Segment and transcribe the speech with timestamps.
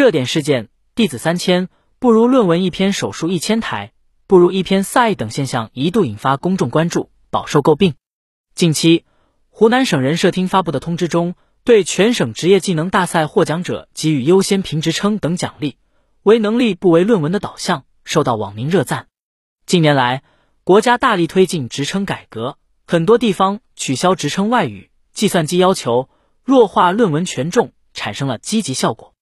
[0.00, 1.68] 热点事件：弟子三千
[1.98, 3.92] 不如论文一篇，手术一千台
[4.26, 7.92] 不如一篇赛等现象一度引发公众关注，饱受诟病。
[8.54, 9.04] 近期，
[9.50, 11.34] 湖南省人社厅发布的通知中，
[11.64, 15.76] 对全省职业技能大赛获奖者给予优先评职称等奖励，
[16.22, 19.08] 为能力不为论文的导向，受到网民热赞。
[19.66, 20.22] 近年来，
[20.64, 22.56] 国家大力推进职称改革，
[22.86, 26.08] 很多地方取消职称外语、计算机要求，
[26.42, 29.12] 弱化论文权重，产生了积极效果。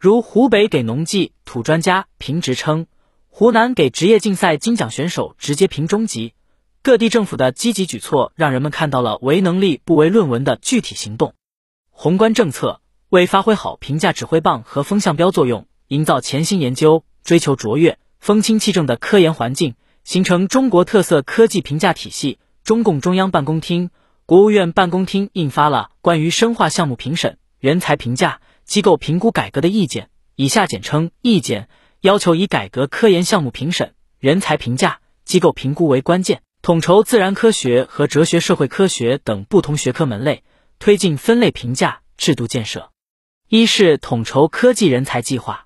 [0.00, 2.86] 如湖北给农技土专家评职称，
[3.26, 6.34] 湖南给职业竞赛金奖选手直接评中级。
[6.82, 11.34] 各地政府的积极举措，让人们看到了唯能力不唯论文的具体行动。
[11.90, 22.38] 宏观政策为发挥好评价指挥棒和风向标作用，营造潜心研究、追求卓越、风清气正的科研环境，形成中国特色科技评价体系。
[22.62, 23.90] 中共中央办公厅、
[24.26, 28.40] 国务院办公厅印发了关于深化项目评审、人才评价。
[28.68, 31.70] 机构评估改革的意见（以下简称意见）
[32.02, 40.44] 要求以改革科研项目评审、人才评价、机构评估为关键，统筹自然科学和哲学、社会科学等不同学科门类，
[40.78, 42.90] 推进分类评价制度建设。
[43.48, 45.64] 一是统筹科技人才计划，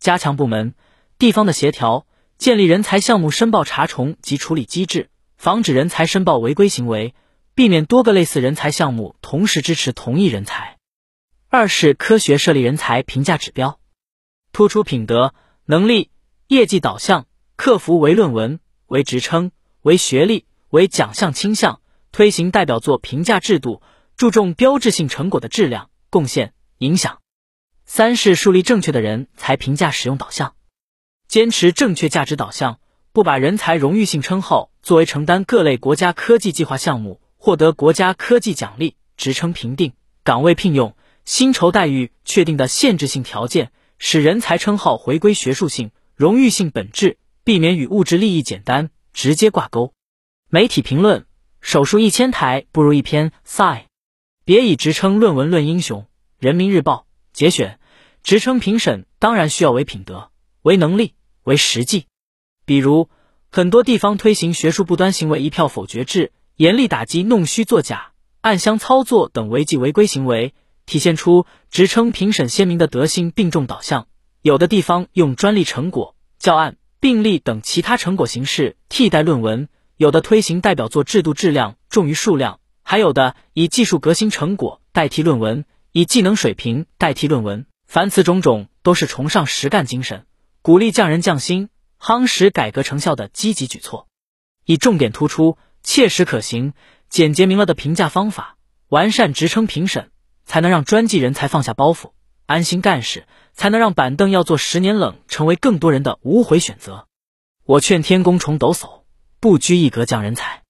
[0.00, 0.74] 加强部门、
[1.18, 7.14] 地方的协调，建立人才项目申报查重及处理机制，防止人才申报违规行为，
[7.54, 10.78] 避免多个类似人才项目同时支持同一人才。
[11.54, 13.78] 二是科学设立人才评价指标，
[14.52, 15.34] 突出品德、
[15.66, 16.10] 能力、
[16.48, 19.50] 业绩导向，克服唯论文、唯职称、
[19.82, 23.82] 唯学历、唯奖项倾向，推行代表作评价制度，
[24.16, 27.18] 注重标志性成果的质量、贡献、影响。
[27.84, 30.54] 三是树立正确的人才评价使用导向，
[31.28, 32.80] 坚持正确价值导向，
[33.12, 39.92] 不把人才荣誉性称号作为承担各类国家科技计划项目、获得国家科技奖励、职称评定、
[40.24, 40.96] 岗位聘用。
[41.24, 49.92] 薪酬待遇确定的限制性条件，使人才称号回归学术性、荣誉性本质，避免与物质利益简单直接挂钩。
[50.50, 51.24] 媒体评论：
[51.60, 53.84] 手术一千台不如一篇 SCI，
[54.44, 56.06] 别以职称论文论英雄。
[56.38, 57.78] 人民日报节选：
[58.24, 60.30] 职称评审当然需要为品德、
[60.62, 62.06] 为能力、为实际。
[62.64, 63.08] 比如，
[63.50, 70.52] 很多地方推行学术不端行为一票否决制，严厉打击弄虚作假、暗箱操作等违纪违规行为。
[70.86, 74.06] 体现出职称评审鲜明的德性并重导向。
[74.42, 79.66] 有的地方用专利成果、教案、病例等其他成果形式替代论文；
[79.96, 87.66] 有的推行代表作制度，质量重于数量；还有的以技术革新成果代替论文，以技能水平代替论文。
[87.86, 90.24] 凡此种种，都是崇尚实干精神，
[90.62, 91.68] 鼓励匠人匠心，
[92.00, 94.06] 夯实改革成效的积极举措。
[94.64, 96.72] 以重点突出、切实可行、
[97.08, 98.56] 简洁明了的评价方法，
[98.88, 100.11] 完善职称评审。
[100.44, 102.12] 才能让专技人才放下包袱，
[102.46, 103.22] 安心干事；
[103.52, 107.06] 才能让板凳要坐十年冷成为更多人的无悔选择。
[107.64, 109.02] 我劝天公重抖擞，
[109.40, 110.62] 不拘一格降人才，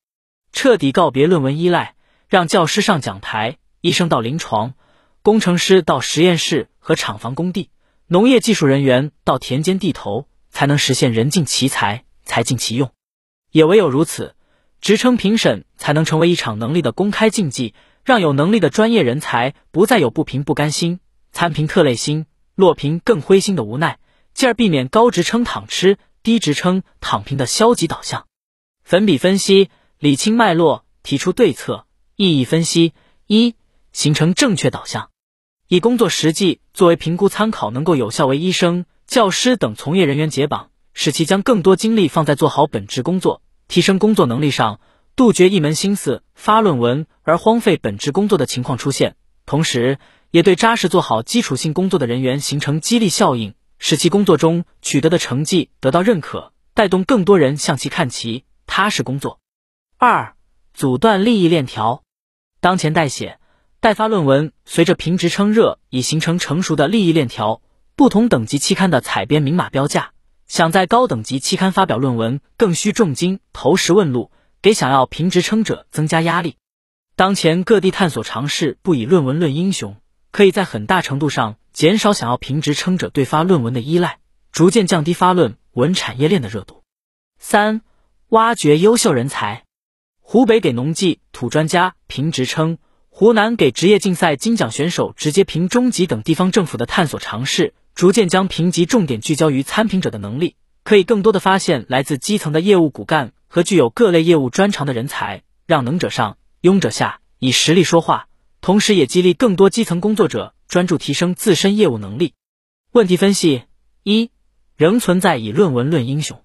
[0.52, 1.94] 彻底告别论文依赖，
[2.28, 4.74] 让教师上讲台，医生到临床，
[5.22, 7.70] 工程师到实验室和厂房工地，
[8.06, 12.90] 农业技术人员到田间地头，才能实现人尽其才，才尽其用。
[13.50, 14.34] 也唯有如此，
[14.80, 17.74] 职称评审才能成为一场能力的公开竞技。
[18.04, 20.98] 让有能力的专业人才不再有不平不甘心、
[21.30, 23.98] 参评特累心、落评更灰心的无奈，
[24.34, 28.26] 进而避免高职称躺吃、低职称躺平的消极导向。
[28.82, 31.86] 粉笔分析，理清脉络，提出对策，
[32.16, 32.92] 意义分析：
[33.28, 33.54] 一、
[33.92, 35.10] 形成正确导向，
[35.68, 44.80] 以工作实际作为评估参考，能够有效为医生、教师等从业人员解绑，使其将更多精力放在做好本职工作、提升工作能力上。
[45.14, 49.14] 杜绝一门心思发论文而荒废本职工作的情况出现，
[49.44, 49.98] 同时
[50.30, 59.38] 也对扎实做好基础性工作的人员形成激励效应，使其工作中取得的成绩得到认可，带动更多人向其看齐，踏实工作。
[59.98, 60.34] 二、
[60.72, 62.02] 阻断利益链条。
[62.60, 63.38] 当前代写、
[63.80, 67.60] 代发论文随着评职称热，已形成成熟的利益链条。
[67.94, 70.12] 不同等级期刊的采编明码标价，
[70.46, 74.30] 想在高等级期刊发表论文，更需重金投石问路。
[74.62, 76.56] 给想要评职称者增加压力。
[77.16, 79.96] 当前各地探索尝试不以论文论英雄，
[80.30, 84.18] 可以在很大程度上减少想要评职称者对发论文的依赖，
[84.52, 86.84] 逐渐降低发论文产业链的热度。
[87.40, 87.82] 三、
[88.28, 89.64] 挖掘优秀人才。
[90.20, 92.78] 湖北给农技土专家评职称，
[93.10, 100.54] 湖南给职业竞赛金奖选手直接评中级等地方政府的探索尝试，逐渐将评级重点聚焦于参评者的能力，
[100.84, 103.32] 可以更多的发现来自基层的业务骨干。
[103.54, 108.26] 和具有各类业务专长的人才，让能者上，庸者下，以实力说话，
[108.62, 112.32] 同时也激励更多基层工作者专注提升自身业务能力。
[112.92, 113.64] 问题分析
[114.04, 114.30] 一，
[114.74, 116.40] 仍存在以论文论英雄。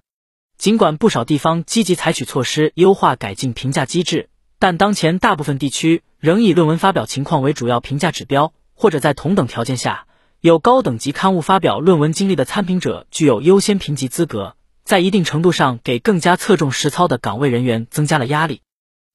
[0.58, 4.28] 尽管不少地方积极采取措施优化改进评价机制，
[4.58, 10.06] 但当前大部分地区仍以论文发表情况为主要评价指标，或者在同等条件下，
[10.42, 14.56] 有高等级刊物发表论文经历的参评者具有优先评级资格，
[14.88, 18.62] 在一定程度上给更加侧重实操的岗位人员增加了压力。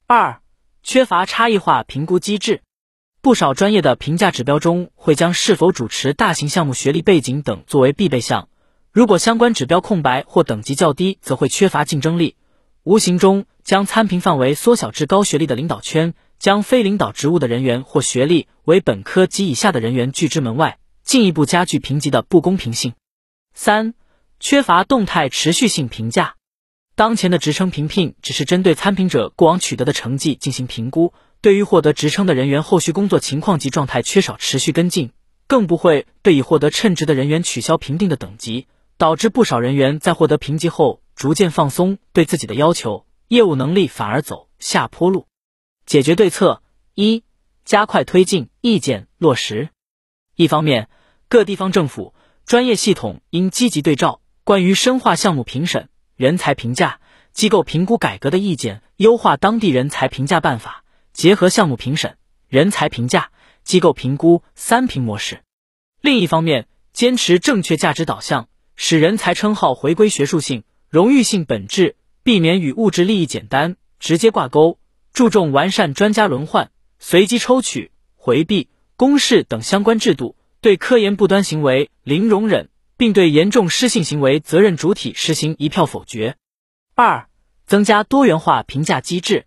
[0.05, 0.39] 二，
[0.83, 2.61] 缺乏差异化评估机制。
[3.23, 8.49] 不少专业的评价指标中会将是否主持大型项目、学历背景等作为必备项。
[8.91, 12.35] 如果相关指标空白或等级较低，则会缺乏竞争力，
[12.83, 22.93] 无形中将参评范围缩小至高学历的领导圈，将非领导职务的人员或学历为本科及以下的人员拒之门外，进一步加剧评级的不公平性。
[23.55, 23.95] 三、
[24.43, 26.35] 缺乏动态持续性评价。
[26.95, 31.13] 当前的职称评聘只是针对参评者过往取得的成绩进行评估。
[31.39, 35.13] 对于获得职称的人员后续工作情况及状态缺少持续跟进，
[35.47, 38.67] 更不会对已获得称职的人员取消评定的等级，
[38.97, 45.25] 导致不少人员在获得评级后逐渐放松对自己的要求，业务能力反而走下坡路。
[45.85, 46.61] 解决对策
[46.95, 47.23] 一：
[47.63, 49.69] 加快推进意见落实。
[50.35, 50.89] 一方面，
[51.29, 52.13] 各地方政府
[52.45, 55.87] 专业系统应积极对照关于深化项目评审、
[56.17, 56.99] 人才评价、
[57.31, 60.83] 机构评估改革的意见，优化当地人才评价办法。
[61.13, 62.17] 结合项目评审、
[62.49, 63.31] 人才评价、
[63.63, 65.43] 机构评估三评模式。
[66.01, 74.77] 另一方面，坚持正确价值导向，使人才称号回归学术性、荣誉性本质，避免与物质利益简单直接挂钩。
[75.13, 76.69] 注重完善专家轮换、
[76.99, 78.67] 随机抽取、回避
[78.97, 82.69] 公示等相关制度，对科研不端行为零容忍，
[83.03, 86.37] 并对严重失信行为责任主体实行一票否决。
[86.95, 87.27] 二、
[87.65, 89.45] 增加多元化评价机制。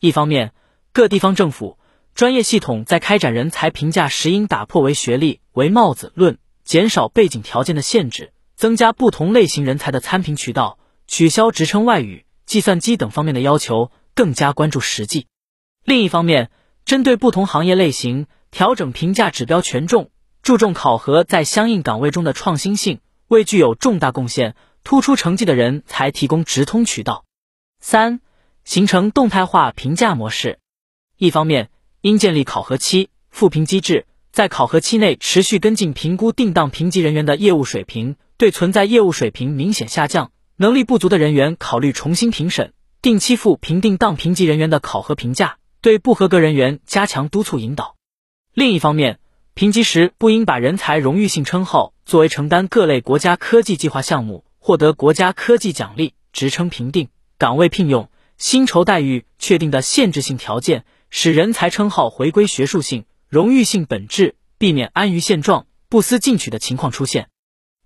[0.00, 0.52] 一方面，
[0.92, 1.78] 各地方政府
[2.12, 15.28] 专业系统在开展人才评价时，应打破为学历为帽子论，减少背景条件的限制，增加不同类型人才的参评渠道，取消职称外语、计算机等方面的要求，更加关注实际。
[15.84, 16.50] 另一方面，
[16.84, 20.10] 针对不同行业类型，调整评价指标权重，
[20.48, 27.26] 注重考核在相应岗位中的创新性，为具有重大贡献、突出成绩的人才提供直通渠道。
[27.82, 28.22] 三、
[28.64, 30.58] 形成动态化评价模式。
[31.18, 31.68] 一方面，
[32.00, 42.72] 应建立考核期复评机制，在考核期内持续跟进评估定档评级人员的业务水平，对存在业务水平明显下降、能力不足的人员考虑重新评审，
[43.02, 47.96] 定期复评定档评级人员的考核评价，对不合格人员加强督促引导。
[48.54, 49.20] 另一方面，
[49.58, 57.08] 评级时不应把人才荣誉性称号作为承担各类国家科技计划项目、获得国家科技奖励、职称评定、
[57.38, 60.84] 岗位聘用、薪酬待遇确定的限制性条件。
[61.10, 67.28] 使人才称号回归学术性、荣誉性本质，避免安于现状、不思进取的情况出现。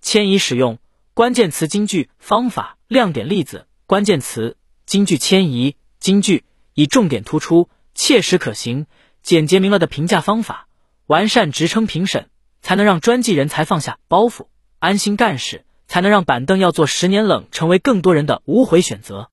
[0.03, 0.77] 迁移使用
[1.15, 6.45] 关键词金句方法亮点例子关键词金句迁移金句
[6.75, 8.85] 以重点突出、切实可行、
[9.23, 10.69] 简洁明了的评价方法，
[11.07, 12.29] 完善职称评审，
[12.61, 14.47] 才能让专技人才放下包袱，
[14.79, 19.31] 安心干事，才能让板凳要坐十年冷成为更多人的无悔选择。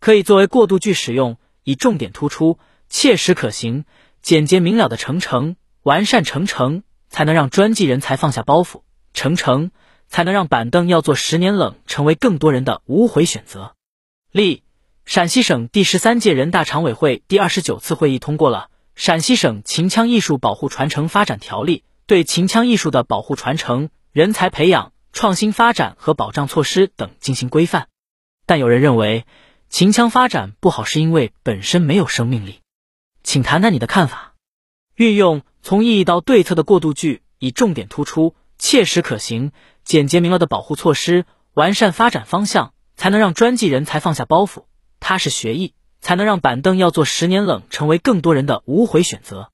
[0.00, 2.58] 可以作为过渡句使用，以重点突出。
[2.90, 3.86] 切实可行、
[4.22, 8.82] 简洁明了的程程，完善程程，才能让专技人才放下包袱；
[9.14, 9.72] 程程，
[10.06, 13.74] 才能让板凳要坐十年冷成为更多人的无悔选择。
[14.30, 14.62] 例：
[15.06, 27.88] 陕西省第十三届人大常委会第二十九次会议通过了《陕西省秦腔艺术保护传承发展条例》，对秦腔艺术的保护传承、人才培养、创新发展和保障措施等进行规范。
[28.46, 29.26] 但有人认为，
[29.68, 32.60] 秦腔发展不好是因为本身没有生命力。
[33.24, 34.34] 请谈谈你的看法。
[34.94, 39.50] 运用从意义到对策的过渡句，以重点突出、切实可行、
[39.82, 41.24] 简洁明了的保护措施，
[41.54, 44.66] 完善发展方向，才能让专技人才放下包袱，
[45.00, 45.74] 踏实学艺，
[46.04, 49.50] 才能让板凳要坐十年冷成为更多人的无悔选择。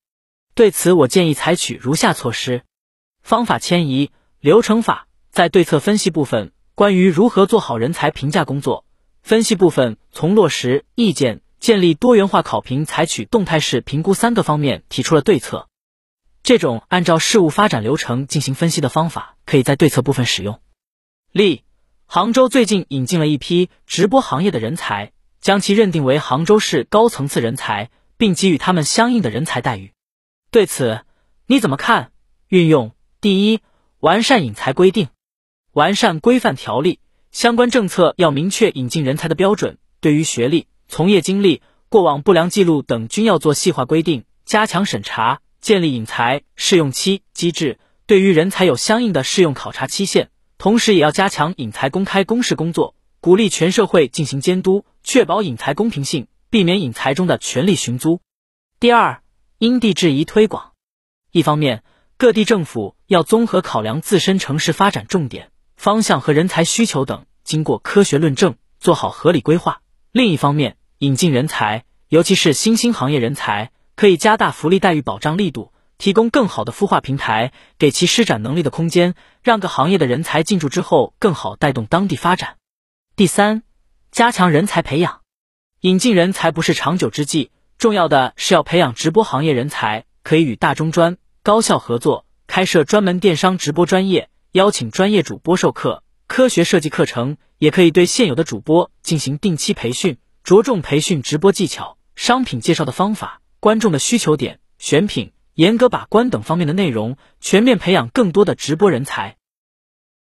[0.55, 2.65] 对此，我建议采取如下措施：
[3.23, 8.85] 方法迁移流程法，在对策分析部分，关于如何做好人才评价工作；
[9.23, 11.41] 分析部分从落实意见。
[11.61, 15.69] 建立多元化考评，采取动态式评估三个方面提出了对策。
[16.43, 20.59] 这种按照事物发展流程进行分析的方法，可以在对策部分使用。
[21.33, 21.63] 例：
[22.07, 29.93] 杭州最近引进了一批直播行业的人才，将其认定为杭州市高层次人才，并给予他们相应的人才待遇。
[30.51, 31.01] 对此
[31.47, 32.13] 你怎么看？
[32.49, 32.93] 运用？
[33.21, 33.61] 第一，
[34.01, 35.09] 完善引才规定，
[35.73, 40.67] 完善规范条例，相关政策要明确引进人才的标准，对于学历。
[40.89, 58.23] 从业经历、过往不良记录等均要做细化规定，加强审查，建立引才试用期机制，对于人才有相应的试用考察期限，同时也要加强引才公开公示工作，鼓励全社会进行监督，确保引才公平性，避免引才中的权力寻租。
[58.79, 59.21] 第二，
[59.59, 60.73] 因地制宜推广。
[61.31, 61.85] 一方面，
[62.17, 69.83] 各地政府要综合考量自身城市发展重点方向和人才需求等，经过科学论证，做好合理规划。
[70.13, 82.57] 另一方面，引进人才，尤其是新兴行业人才，可以加大福利待遇保障力度，提供更好的孵化平台，给其施展能力的空间，让各行业的人才进驻之后，更好带动当地发展。
[83.21, 83.65] 第三，
[84.11, 85.21] 加强人才培养，
[85.81, 91.19] 引进人才不是长久之计，重要的是要培养直播行业人才，可以与大中专。
[91.43, 109.37] 高校合作开设专门电商直播专业，邀请专业主播授课，科学设计课程，也可以对现有的主播进行定期培训，着重培训直播技巧、商品介绍的方法、观众的需求点、选品、严格把关等方面的内容，全面培养更多的直播人才。